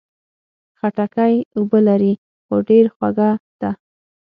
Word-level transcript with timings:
خټکی 0.77 1.35
اوبه 1.57 1.79
لري، 1.87 2.13
خو 2.45 2.55
ډېر 2.69 2.85
خوږه 2.95 3.29
ده. 3.61 3.71